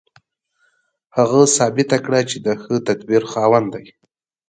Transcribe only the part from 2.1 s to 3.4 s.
چې د ښه تدبیر